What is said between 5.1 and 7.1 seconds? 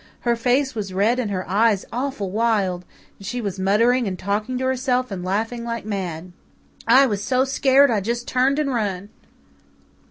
and laughing like mad. I